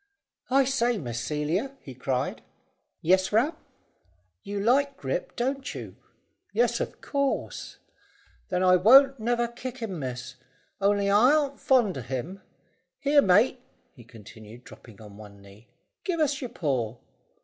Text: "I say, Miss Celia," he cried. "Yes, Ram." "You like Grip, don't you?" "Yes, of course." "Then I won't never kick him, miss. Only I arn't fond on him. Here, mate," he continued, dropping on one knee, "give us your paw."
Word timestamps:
"I 0.49 0.65
say, 0.65 0.97
Miss 0.97 1.19
Celia," 1.19 1.77
he 1.79 1.93
cried. 1.93 2.41
"Yes, 3.03 3.31
Ram." 3.31 3.55
"You 4.41 4.59
like 4.59 4.97
Grip, 4.97 5.35
don't 5.35 5.75
you?" 5.75 5.95
"Yes, 6.53 6.79
of 6.79 7.01
course." 7.01 7.77
"Then 8.49 8.63
I 8.63 8.77
won't 8.77 9.19
never 9.19 9.47
kick 9.47 9.77
him, 9.77 9.99
miss. 9.99 10.37
Only 10.81 11.07
I 11.11 11.33
arn't 11.35 11.59
fond 11.59 11.99
on 11.99 12.05
him. 12.05 12.41
Here, 12.97 13.21
mate," 13.21 13.59
he 13.93 14.03
continued, 14.03 14.63
dropping 14.63 14.99
on 14.99 15.17
one 15.17 15.39
knee, 15.39 15.67
"give 16.03 16.19
us 16.19 16.41
your 16.41 16.49
paw." 16.49 16.97